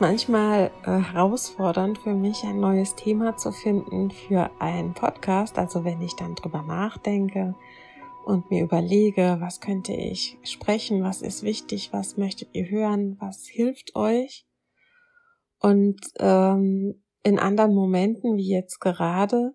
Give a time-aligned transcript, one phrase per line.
[0.00, 5.58] Manchmal äh, herausfordernd für mich, ein neues Thema zu finden für einen Podcast.
[5.58, 7.54] Also wenn ich dann drüber nachdenke
[8.24, 13.46] und mir überlege, was könnte ich sprechen, was ist wichtig, was möchtet ihr hören, was
[13.46, 14.46] hilft euch.
[15.58, 19.54] Und ähm, in anderen Momenten, wie jetzt gerade,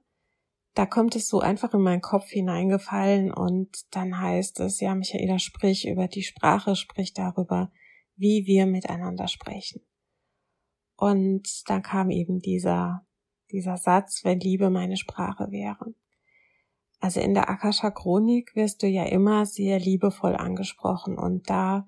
[0.75, 5.39] da kommt es so einfach in meinen Kopf hineingefallen und dann heißt es, ja, Michaela,
[5.39, 7.71] sprich über die Sprache, sprich darüber,
[8.15, 9.81] wie wir miteinander sprechen.
[10.95, 13.05] Und dann kam eben dieser,
[13.51, 15.93] dieser Satz, wenn Liebe meine Sprache wäre.
[16.99, 21.85] Also in der Akasha Chronik wirst du ja immer sehr liebevoll angesprochen und da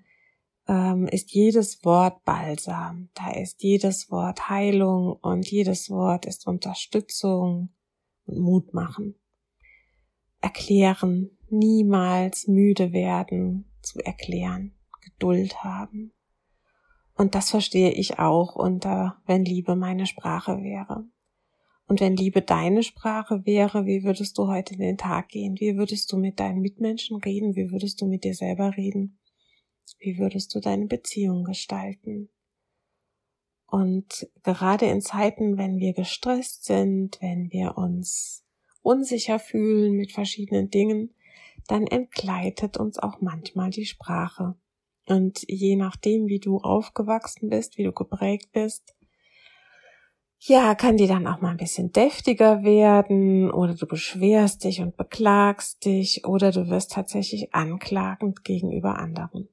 [0.67, 7.69] ähm, ist jedes Wort Balsam, da ist jedes Wort Heilung und jedes Wort ist Unterstützung
[8.25, 9.15] und Mut machen.
[10.41, 16.13] Erklären, niemals müde werden zu erklären, Geduld haben.
[17.17, 21.05] Und das verstehe ich auch unter, wenn Liebe meine Sprache wäre.
[21.87, 25.55] Und wenn Liebe deine Sprache wäre, wie würdest du heute in den Tag gehen?
[25.59, 27.55] Wie würdest du mit deinen Mitmenschen reden?
[27.55, 29.19] Wie würdest du mit dir selber reden?
[29.97, 32.29] Wie würdest du deine Beziehung gestalten?
[33.65, 38.45] Und gerade in Zeiten, wenn wir gestresst sind, wenn wir uns
[38.81, 41.15] unsicher fühlen mit verschiedenen Dingen,
[41.67, 44.55] dann entgleitet uns auch manchmal die Sprache.
[45.07, 48.93] Und je nachdem, wie du aufgewachsen bist, wie du geprägt bist,
[50.39, 54.95] ja, kann die dann auch mal ein bisschen deftiger werden oder du beschwerst dich und
[54.95, 59.49] beklagst dich oder du wirst tatsächlich anklagend gegenüber anderen.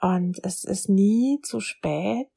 [0.00, 2.30] Und es ist nie zu spät,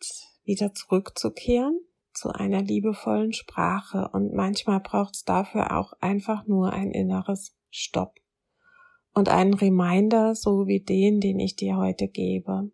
[0.44, 1.80] wieder zurückzukehren
[2.14, 8.21] zu einer liebevollen Sprache und manchmal braucht es dafür auch einfach nur ein inneres Stopp
[9.14, 12.72] und einen Reminder, so wie den, den ich dir heute gebe.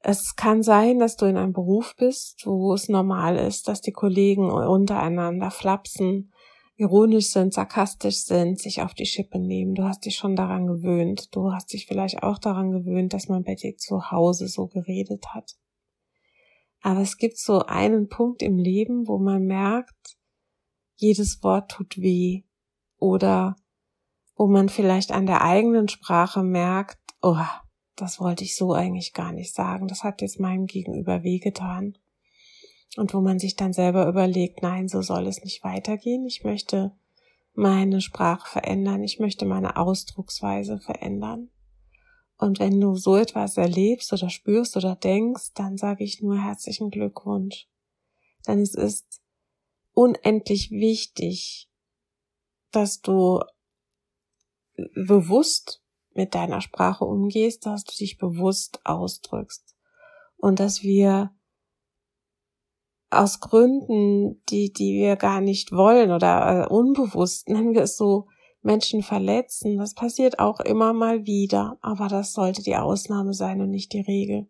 [0.00, 3.92] Es kann sein, dass du in einem Beruf bist, wo es normal ist, dass die
[3.92, 6.30] Kollegen untereinander flapsen,
[6.76, 9.74] ironisch sind, sarkastisch sind, sich auf die Schippe nehmen.
[9.74, 11.34] Du hast dich schon daran gewöhnt.
[11.34, 15.24] Du hast dich vielleicht auch daran gewöhnt, dass man bei dir zu Hause so geredet
[15.28, 15.56] hat.
[16.82, 20.18] Aber es gibt so einen Punkt im Leben, wo man merkt,
[20.96, 22.42] jedes Wort tut weh
[22.98, 23.56] oder
[24.36, 27.36] wo man vielleicht an der eigenen Sprache merkt, oh,
[27.96, 31.96] das wollte ich so eigentlich gar nicht sagen, das hat jetzt meinem Gegenüber wehgetan.
[32.96, 36.92] Und wo man sich dann selber überlegt, nein, so soll es nicht weitergehen, ich möchte
[37.54, 41.50] meine Sprache verändern, ich möchte meine Ausdrucksweise verändern.
[42.36, 46.90] Und wenn du so etwas erlebst oder spürst oder denkst, dann sage ich nur herzlichen
[46.90, 47.68] Glückwunsch.
[48.46, 49.22] Denn es ist
[49.92, 51.70] unendlich wichtig,
[52.72, 53.40] dass du
[54.94, 55.82] bewusst
[56.14, 59.74] mit deiner Sprache umgehst, dass du dich bewusst ausdrückst
[60.36, 61.32] und dass wir
[63.10, 68.26] aus Gründen, die, die wir gar nicht wollen oder äh, unbewusst, nennen wir es so,
[68.62, 69.76] Menschen verletzen.
[69.76, 74.00] Das passiert auch immer mal wieder, aber das sollte die Ausnahme sein und nicht die
[74.00, 74.48] Regel.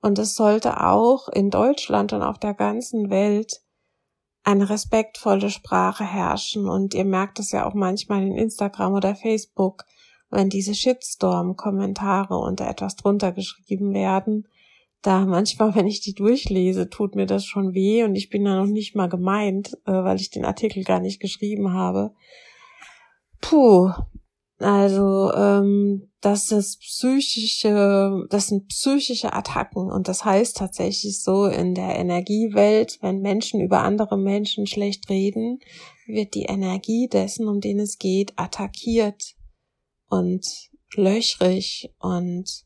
[0.00, 3.62] Und es sollte auch in Deutschland und auf der ganzen Welt
[4.44, 6.68] eine respektvolle Sprache herrschen.
[6.68, 9.84] Und ihr merkt es ja auch manchmal in Instagram oder Facebook,
[10.30, 14.48] wenn diese Shitstorm-Kommentare unter etwas drunter geschrieben werden.
[15.02, 18.56] Da manchmal, wenn ich die durchlese, tut mir das schon weh und ich bin da
[18.56, 22.12] noch nicht mal gemeint, äh, weil ich den Artikel gar nicht geschrieben habe.
[23.40, 23.90] Puh,
[24.64, 31.74] also ähm, das ist psychische, das sind psychische Attacken und das heißt tatsächlich so in
[31.74, 35.58] der Energiewelt, wenn Menschen über andere Menschen schlecht reden,
[36.06, 39.34] wird die Energie dessen, um den es geht, attackiert
[40.08, 40.46] und
[40.94, 42.64] löchrig und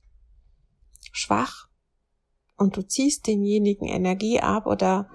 [1.13, 1.69] schwach.
[2.59, 5.09] und du ziehst denjenigen Energie ab oder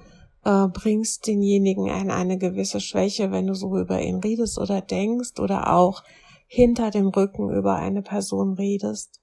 [0.44, 5.40] äh, bringst denjenigen in eine gewisse Schwäche, wenn du so über ihn redest oder denkst
[5.40, 6.04] oder auch
[6.54, 9.22] hinter dem Rücken über eine Person redest.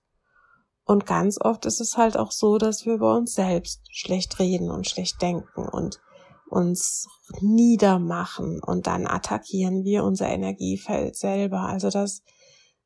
[0.86, 4.70] Und ganz oft ist es halt auch so, dass wir über uns selbst schlecht reden
[4.70, 6.00] und schlecht denken und
[6.48, 7.06] uns
[7.42, 11.64] niedermachen und dann attackieren wir unser Energiefeld selber.
[11.64, 12.22] Also das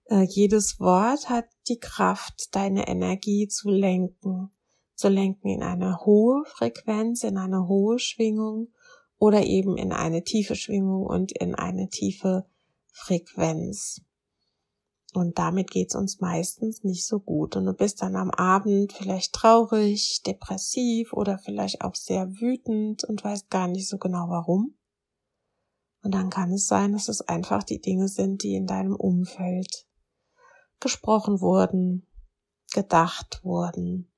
[0.06, 4.50] äh, jedes Wort hat die Kraft, deine Energie zu lenken,
[4.96, 8.72] zu lenken in eine hohe Frequenz, in eine hohe Schwingung
[9.18, 12.44] oder eben in eine tiefe Schwingung und in eine tiefe
[12.90, 14.02] Frequenz.
[15.12, 17.54] Und damit geht's uns meistens nicht so gut.
[17.56, 23.22] Und du bist dann am Abend vielleicht traurig, depressiv oder vielleicht auch sehr wütend und
[23.22, 24.74] weißt gar nicht so genau warum.
[26.02, 29.86] Und dann kann es sein, dass es einfach die Dinge sind, die in deinem Umfeld
[30.80, 32.08] gesprochen wurden,
[32.72, 34.10] gedacht wurden.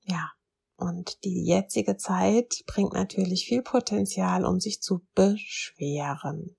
[0.00, 0.30] Ja,
[0.76, 6.56] und die jetzige Zeit bringt natürlich viel Potenzial, um sich zu beschweren.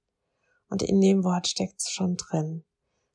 [0.69, 2.63] Und in dem Wort steckt's schon drin.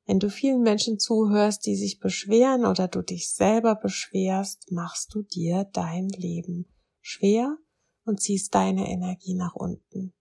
[0.06, 5.22] Wenn du vielen Menschen zuhörst, die sich beschweren oder du dich selber beschwerst, machst du
[5.22, 6.66] dir dein Leben
[7.00, 7.56] schwer
[8.04, 10.12] und ziehst deine Energie nach unten.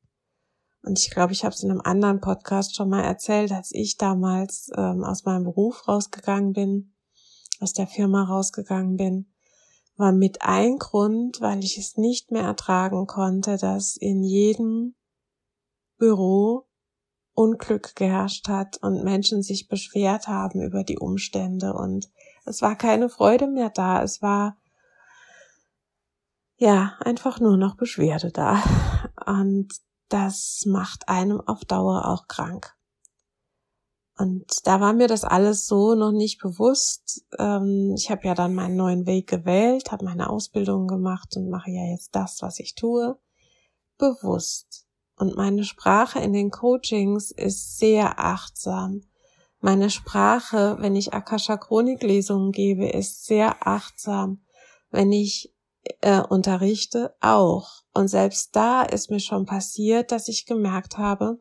[0.84, 3.98] Und ich glaube, ich habe es in einem anderen Podcast schon mal erzählt, als ich
[3.98, 6.94] damals ähm, aus meinem Beruf rausgegangen bin,
[7.60, 9.34] aus der Firma rausgegangen bin,
[9.96, 14.96] war mit ein Grund, weil ich es nicht mehr ertragen konnte, dass in jedem
[15.98, 16.68] Büro
[17.34, 22.10] Unglück geherrscht hat und Menschen sich beschwert haben über die Umstände und
[22.46, 24.04] es war keine Freude mehr da.
[24.04, 24.58] Es war
[26.58, 28.62] ja einfach nur noch Beschwerde da.
[29.26, 29.70] Und
[30.10, 32.76] das macht einem auf Dauer auch krank.
[34.18, 37.26] Und da war mir das alles so noch nicht bewusst.
[37.40, 41.72] Ähm, ich habe ja dann meinen neuen Weg gewählt, habe meine Ausbildung gemacht und mache
[41.72, 43.18] ja jetzt das, was ich tue,
[43.98, 44.86] bewusst.
[45.24, 49.04] Und meine Sprache in den Coachings ist sehr achtsam.
[49.62, 54.44] Meine Sprache, wenn ich Akasha Chroniklesungen gebe, ist sehr achtsam.
[54.92, 55.56] Wenn ich
[56.02, 57.84] äh, unterrichte, auch.
[57.94, 61.40] Und selbst da ist mir schon passiert, dass ich gemerkt habe,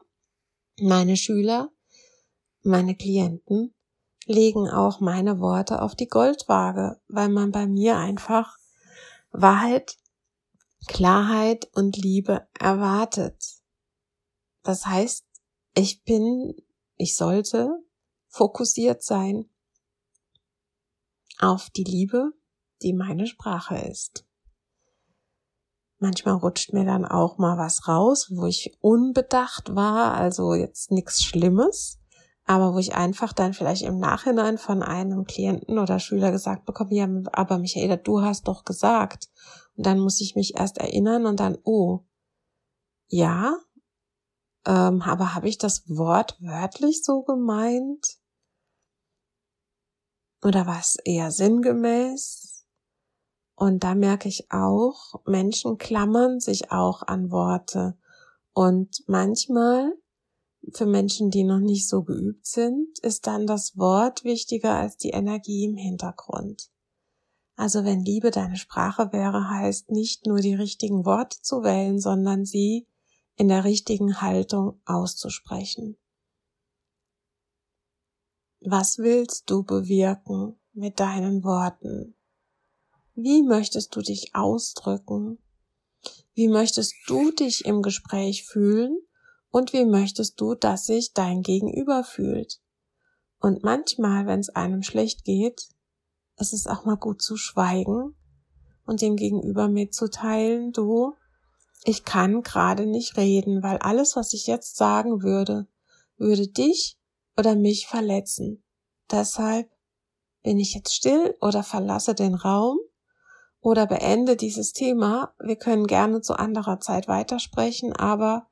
[0.81, 1.69] meine Schüler,
[2.63, 3.75] meine Klienten
[4.27, 8.59] legen auch meine Worte auf die Goldwaage, weil man bei mir einfach
[9.33, 9.97] Wahrheit,
[10.87, 13.62] Klarheit und Liebe erwartet.
[14.63, 15.25] Das heißt,
[15.75, 16.55] ich bin,
[16.97, 17.71] ich sollte
[18.29, 19.49] fokussiert sein
[21.39, 22.33] auf die Liebe,
[22.83, 24.27] die meine Sprache ist.
[25.99, 31.23] Manchmal rutscht mir dann auch mal was raus, wo ich unbedacht war, also jetzt nichts
[31.23, 32.01] Schlimmes,
[32.45, 36.95] aber wo ich einfach dann vielleicht im Nachhinein von einem Klienten oder Schüler gesagt bekomme,
[36.95, 39.31] ja, aber Michaela, du hast doch gesagt.
[39.77, 42.01] Und dann muss ich mich erst erinnern und dann, oh,
[43.07, 43.57] ja,
[44.67, 48.19] ähm, aber habe ich das Wort wörtlich so gemeint?
[50.43, 52.67] Oder war es eher sinngemäß?
[53.55, 57.97] Und da merke ich auch, Menschen klammern sich auch an Worte.
[58.53, 59.93] Und manchmal,
[60.73, 65.11] für Menschen, die noch nicht so geübt sind, ist dann das Wort wichtiger als die
[65.11, 66.71] Energie im Hintergrund.
[67.57, 72.45] Also wenn Liebe deine Sprache wäre, heißt nicht nur die richtigen Worte zu wählen, sondern
[72.45, 72.89] sie
[73.43, 75.97] in der richtigen Haltung auszusprechen.
[78.61, 82.15] Was willst du bewirken mit deinen Worten?
[83.17, 85.39] Wie möchtest du dich ausdrücken?
[86.35, 88.97] Wie möchtest du dich im Gespräch fühlen?
[89.51, 92.61] Und wie möchtest du, dass sich dein Gegenüber fühlt?
[93.41, 95.67] Und manchmal, wenn es einem schlecht geht,
[96.39, 98.15] ist es auch mal gut zu schweigen
[98.87, 101.17] und dem Gegenüber mitzuteilen, du,
[101.85, 105.67] ich kann gerade nicht reden, weil alles, was ich jetzt sagen würde,
[106.17, 106.99] würde dich
[107.37, 108.63] oder mich verletzen.
[109.11, 109.71] Deshalb
[110.43, 112.79] bin ich jetzt still oder verlasse den Raum
[113.61, 115.35] oder beende dieses Thema.
[115.39, 118.49] Wir können gerne zu anderer Zeit weitersprechen, aber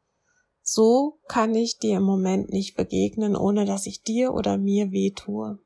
[0.63, 5.11] so kann ich dir im Moment nicht begegnen, ohne dass ich dir oder mir weh
[5.11, 5.59] tue.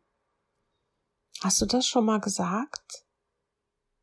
[1.41, 3.05] Hast du das schon mal gesagt?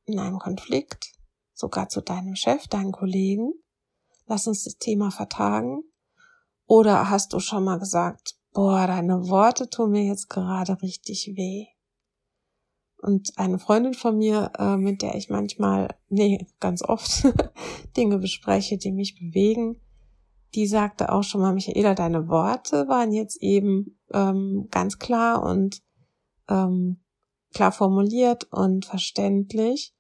[0.06, 1.13] In einem Konflikt?
[1.53, 3.53] Sogar zu deinem Chef, deinen Kollegen,
[4.27, 5.84] lass uns das Thema vertagen?
[6.65, 11.67] Oder hast du schon mal gesagt, boah, deine Worte tun mir jetzt gerade richtig weh?
[13.01, 17.27] Und eine Freundin von mir, äh, mit der ich manchmal, nee, ganz oft
[17.98, 19.81] Dinge bespreche, die mich bewegen,
[20.53, 25.81] die sagte auch schon mal, Michaela, deine Worte waren jetzt eben ähm, ganz klar und
[26.50, 27.01] ähm,
[27.53, 29.93] klar formuliert und verständlich.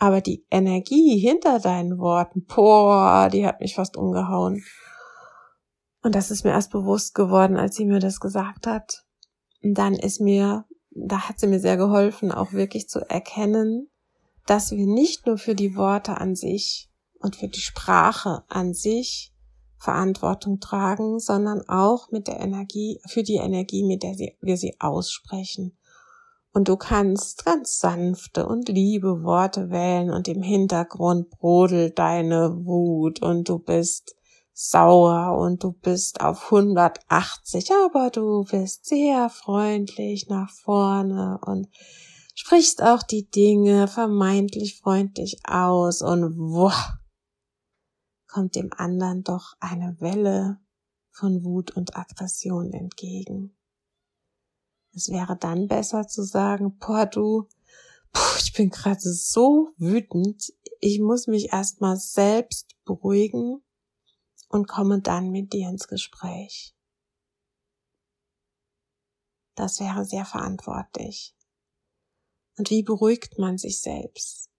[0.00, 4.64] Aber die Energie hinter deinen Worten, boah, die hat mich fast umgehauen.
[6.02, 9.04] Und das ist mir erst bewusst geworden, als sie mir das gesagt hat.
[9.62, 13.90] Und dann ist mir, da hat sie mir sehr geholfen, auch wirklich zu erkennen,
[14.46, 19.34] dass wir nicht nur für die Worte an sich und für die Sprache an sich
[19.76, 25.76] Verantwortung tragen, sondern auch mit der Energie, für die Energie, mit der wir sie aussprechen.
[26.52, 33.22] Und du kannst ganz sanfte und liebe Worte wählen und im Hintergrund brodelt deine Wut
[33.22, 34.16] und du bist
[34.52, 41.68] sauer und du bist auf 180, aber du bist sehr freundlich nach vorne und
[42.34, 46.74] sprichst auch die Dinge vermeintlich freundlich aus und wow,
[48.26, 50.58] kommt dem anderen doch eine Welle
[51.12, 53.56] von Wut und Aggression entgegen.
[54.92, 57.48] Es wäre dann besser zu sagen, boah, du,
[58.12, 63.62] puh, ich bin gerade so wütend, ich muss mich erstmal selbst beruhigen
[64.48, 66.74] und komme dann mit dir ins Gespräch.
[69.54, 71.36] Das wäre sehr verantwortlich.
[72.56, 74.50] Und wie beruhigt man sich selbst?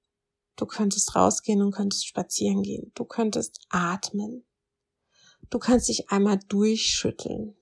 [0.55, 2.91] Du könntest rausgehen und könntest spazieren gehen.
[2.93, 4.45] Du könntest atmen.
[5.49, 7.55] Du kannst dich einmal durchschütteln.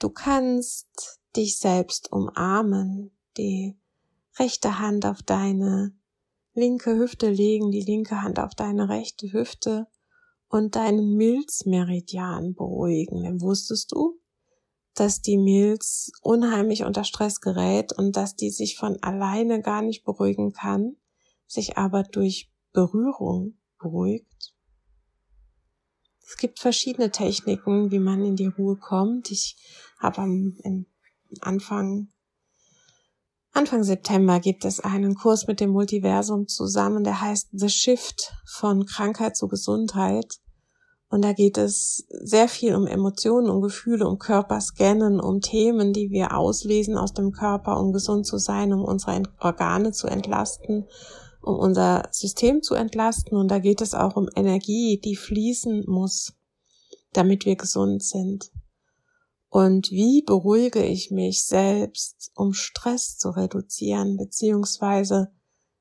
[0.00, 3.78] Du kannst dich selbst umarmen, die
[4.38, 5.94] rechte Hand auf deine
[6.54, 9.88] linke Hüfte legen, die linke Hand auf deine rechte Hüfte
[10.48, 13.24] und deinen Milzmeridian beruhigen.
[13.24, 14.18] Denn wusstest du,
[14.94, 20.04] dass die Milz unheimlich unter Stress gerät und dass die sich von alleine gar nicht
[20.04, 20.96] beruhigen kann,
[21.46, 24.54] sich aber durch Berührung beruhigt?
[26.30, 29.32] Es gibt verschiedene Techniken, wie man in die Ruhe kommt.
[29.32, 29.56] Ich
[29.98, 30.56] habe am
[31.40, 32.08] Anfang
[33.52, 38.86] Anfang September gibt es einen Kurs mit dem Multiversum zusammen, der heißt The Shift von
[38.86, 40.36] Krankheit zu Gesundheit.
[41.08, 46.10] Und da geht es sehr viel um Emotionen, um Gefühle, um Körperscannen, um Themen, die
[46.10, 50.86] wir auslesen aus dem Körper, um gesund zu sein, um unsere Organe zu entlasten,
[51.40, 53.36] um unser System zu entlasten.
[53.36, 56.34] Und da geht es auch um Energie, die fließen muss,
[57.12, 58.50] damit wir gesund sind.
[59.48, 65.32] Und wie beruhige ich mich selbst, um Stress zu reduzieren, beziehungsweise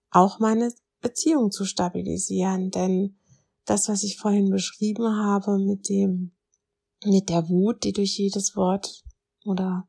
[0.09, 2.71] auch meine Beziehung zu stabilisieren?
[2.71, 3.19] Denn
[3.65, 6.31] das, was ich vorhin beschrieben habe mit dem,
[7.05, 9.03] mit der Wut, die durch jedes Wort
[9.45, 9.87] oder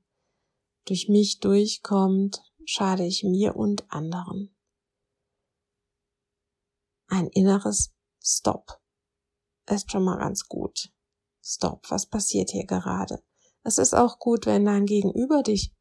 [0.84, 4.54] durch mich durchkommt, schade ich mir und anderen.
[7.12, 7.90] Ein inneres
[8.22, 8.80] Stop
[9.68, 10.92] ist schon mal ganz gut.
[11.42, 13.20] Stop, was passiert hier gerade?
[13.64, 15.74] Es ist auch gut, wenn dein Gegenüber dich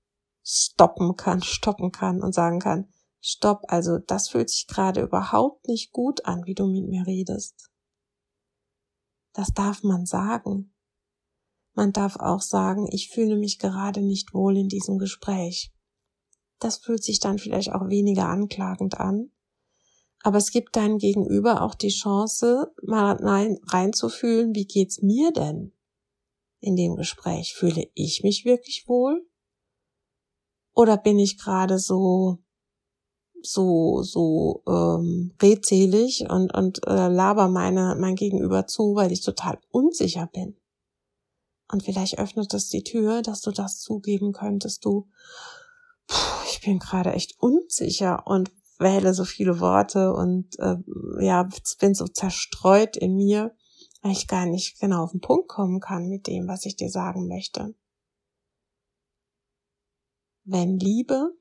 [0.43, 5.91] stoppen kann, stoppen kann und sagen kann, stopp, also das fühlt sich gerade überhaupt nicht
[5.91, 7.69] gut an, wie du mit mir redest.
[9.33, 10.73] Das darf man sagen.
[11.75, 15.71] Man darf auch sagen, ich fühle mich gerade nicht wohl in diesem Gespräch.
[16.57, 19.31] Das fühlt sich dann vielleicht auch weniger anklagend an.
[20.21, 23.17] Aber es gibt deinem Gegenüber auch die Chance, mal
[23.67, 25.73] reinzufühlen, wie geht's mir denn?
[26.59, 27.53] in dem Gespräch?
[27.53, 29.25] Fühle ich mich wirklich wohl?
[30.73, 32.39] Oder bin ich gerade so
[33.41, 39.59] so so ähm, redselig und und äh, laber meine mein Gegenüber zu, weil ich total
[39.69, 40.57] unsicher bin?
[41.71, 45.07] Und vielleicht öffnet es die Tür, dass du das zugeben könntest, du,
[46.49, 50.77] ich bin gerade echt unsicher und wähle so viele Worte und äh,
[51.19, 51.47] ja,
[51.79, 53.53] bin so zerstreut in mir
[54.01, 56.89] weil ich gar nicht genau auf den Punkt kommen kann mit dem, was ich dir
[56.89, 57.75] sagen möchte.
[60.43, 61.37] Wenn Liebe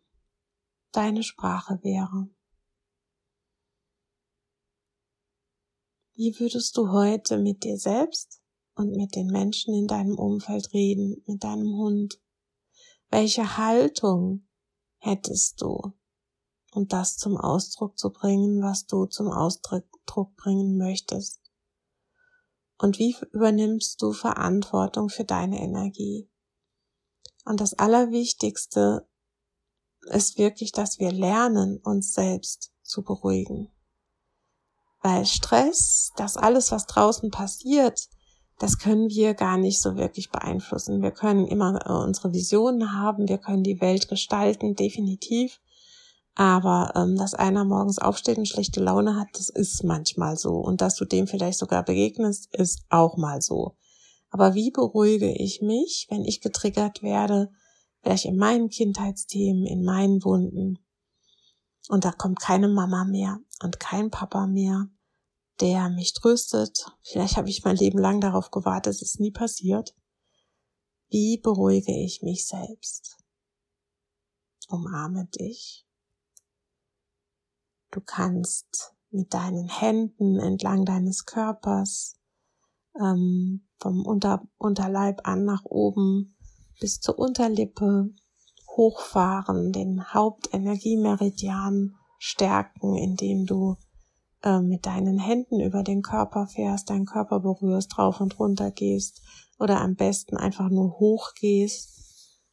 [0.92, 2.28] deine Sprache wäre,
[6.14, 8.42] wie würdest du heute mit dir selbst
[8.74, 12.20] und mit den Menschen in deinem Umfeld reden, mit deinem Hund?
[13.10, 14.46] Welche Haltung
[14.98, 15.94] hättest du,
[16.78, 19.84] um das zum Ausdruck zu bringen, was du zum Ausdruck
[20.36, 21.40] bringen möchtest?
[22.78, 26.30] und wie übernimmst du Verantwortung für deine Energie.
[27.44, 29.06] Und das Allerwichtigste
[30.02, 33.70] ist wirklich, dass wir lernen, uns selbst zu beruhigen.
[35.02, 38.08] Weil Stress, das alles, was draußen passiert,
[38.58, 41.02] das können wir gar nicht so wirklich beeinflussen.
[41.02, 45.60] Wir können immer äh, unsere Visionen haben, wir können die Welt gestalten, definitiv.
[46.38, 50.52] Aber ähm, dass einer morgens aufsteht und schlechte Laune hat, das ist manchmal so.
[50.52, 53.76] Und dass du dem vielleicht sogar begegnest, ist auch mal so.
[54.30, 57.50] Aber wie beruhige ich mich, wenn ich getriggert werde,
[58.02, 60.78] vielleicht in meinen Kindheitsthemen, in meinen Wunden?
[61.88, 64.86] Und da kommt keine Mama mehr und kein Papa mehr,
[65.60, 66.86] der mich tröstet.
[67.02, 69.92] Vielleicht habe ich mein Leben lang darauf gewartet, es ist nie passiert.
[71.08, 73.16] Wie beruhige ich mich selbst?
[74.68, 75.87] Umarme dich.
[77.90, 82.18] Du kannst mit deinen Händen entlang deines Körpers
[83.00, 86.36] ähm, vom Unter Unterleib an nach oben
[86.80, 88.10] bis zur Unterlippe
[88.76, 93.76] hochfahren, den Hauptenergiemeridian stärken, indem du
[94.42, 99.22] äh, mit deinen Händen über den Körper fährst, deinen Körper berührst, drauf und runter gehst
[99.58, 101.98] oder am besten einfach nur hoch gehst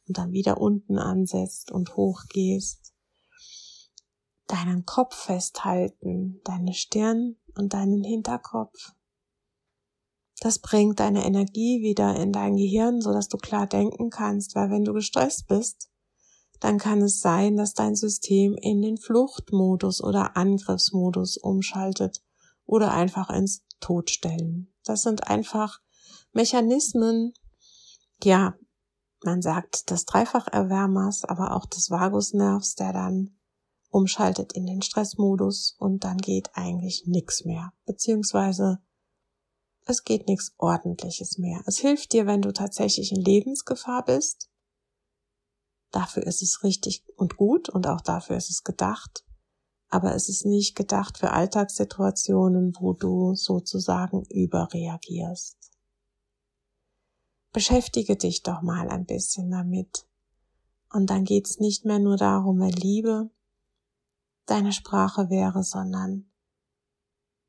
[0.08, 2.85] und dann wieder unten ansetzt und hoch gehst.
[4.46, 8.92] Deinen Kopf festhalten, deine Stirn und deinen Hinterkopf.
[10.40, 14.70] Das bringt deine Energie wieder in dein Gehirn, so dass du klar denken kannst, weil
[14.70, 15.90] wenn du gestresst bist,
[16.60, 22.22] dann kann es sein, dass dein System in den Fluchtmodus oder Angriffsmodus umschaltet
[22.64, 24.72] oder einfach ins Todstellen.
[24.84, 25.80] Das sind einfach
[26.32, 27.32] Mechanismen,
[28.22, 28.54] ja,
[29.24, 33.36] man sagt des Dreifacherwärmers, aber auch des Vagusnervs, der dann
[33.90, 38.78] umschaltet in den Stressmodus und dann geht eigentlich nichts mehr, beziehungsweise
[39.84, 41.62] es geht nichts Ordentliches mehr.
[41.66, 44.50] Es hilft dir, wenn du tatsächlich in Lebensgefahr bist,
[45.96, 49.24] Dafür ist es richtig und gut und auch dafür ist es gedacht.
[49.88, 55.56] Aber es ist nicht gedacht für Alltagssituationen, wo du sozusagen überreagierst.
[57.52, 60.06] Beschäftige dich doch mal ein bisschen damit.
[60.92, 63.30] Und dann geht's nicht mehr nur darum, wenn Liebe
[64.46, 66.30] deine Sprache wäre, sondern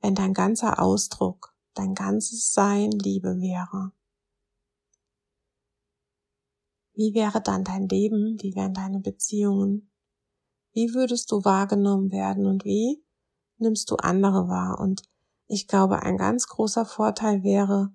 [0.01, 3.91] wenn dein ganzer Ausdruck, dein ganzes Sein Liebe wäre.
[6.93, 8.37] Wie wäre dann dein Leben?
[8.41, 9.91] Wie wären deine Beziehungen?
[10.73, 13.03] Wie würdest du wahrgenommen werden und wie
[13.57, 14.79] nimmst du andere wahr?
[14.79, 15.03] Und
[15.47, 17.93] ich glaube, ein ganz großer Vorteil wäre,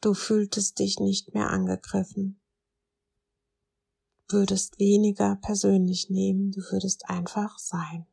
[0.00, 2.37] du fühltest dich nicht mehr angegriffen,
[4.28, 8.06] würdest weniger persönlich nehmen, du würdest einfach sein.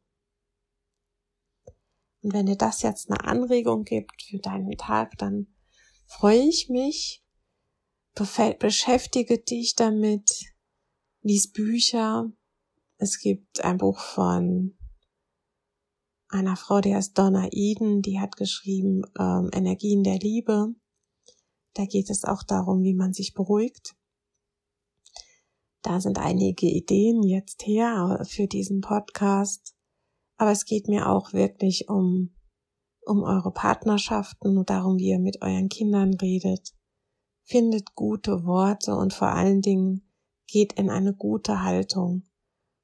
[2.21, 5.47] Und wenn dir das jetzt eine Anregung gibt für deinen Tag, dann
[6.07, 7.23] freue ich mich,
[8.59, 10.53] beschäftige dich damit,
[11.21, 12.31] lies Bücher.
[12.97, 14.77] Es gibt ein Buch von
[16.29, 20.73] einer Frau, die heißt Donna Eden, die hat geschrieben ähm, Energien der Liebe.
[21.73, 23.95] Da geht es auch darum, wie man sich beruhigt.
[25.85, 29.75] Da sind einige Ideen jetzt her für diesen Podcast.
[30.37, 32.35] Aber es geht mir auch wirklich um,
[33.05, 36.75] um eure Partnerschaften und darum, wie ihr mit euren Kindern redet
[37.45, 40.11] findet gute Worte und vor allen Dingen
[40.47, 42.23] geht in eine gute Haltung.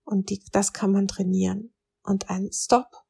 [0.04, 1.74] Und die, das kann man trainieren.
[2.04, 3.06] Und ein Stop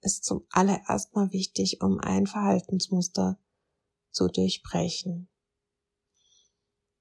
[0.00, 3.38] ist zum allererst mal wichtig, um ein Verhaltensmuster
[4.10, 5.28] zu durchbrechen.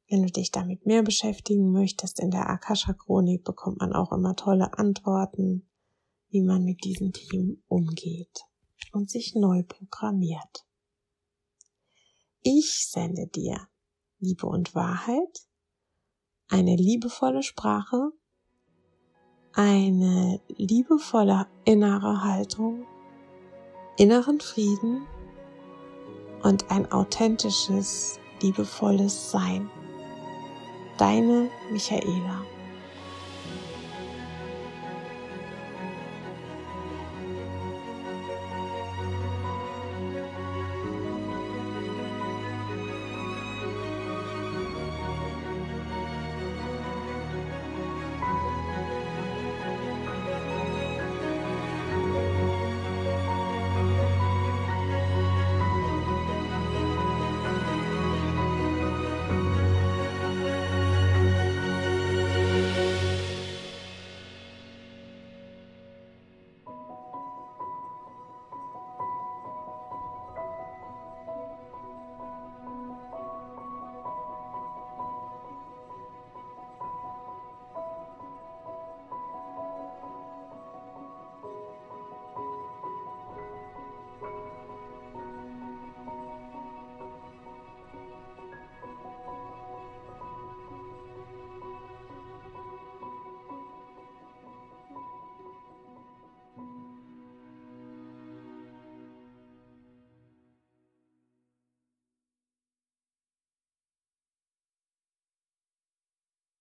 [0.07, 4.35] Wenn du dich damit mehr beschäftigen möchtest, in der Akasha Chronik bekommt man auch immer
[4.35, 5.67] tolle Antworten,
[6.29, 8.41] wie man mit diesem Team umgeht
[8.91, 10.65] und sich neu programmiert.
[12.41, 13.67] Ich sende dir
[14.19, 15.47] Liebe und Wahrheit,
[16.47, 18.11] eine liebevolle Sprache,
[19.53, 22.85] eine liebevolle innere Haltung,
[23.97, 25.07] inneren Frieden
[26.43, 29.69] und ein authentisches, liebevolles Sein.
[30.97, 32.45] Deine Michaela.